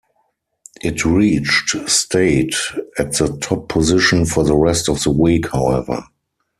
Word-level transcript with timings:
It 0.81 1.05
reached 1.05 1.75
stayed 1.87 2.55
at 2.97 3.11
the 3.13 3.37
top 3.39 3.69
position 3.69 4.25
for 4.25 4.43
the 4.43 4.55
rest 4.57 4.89
of 4.89 5.03
the 5.03 5.11
week, 5.11 5.51
however. 5.51 6.05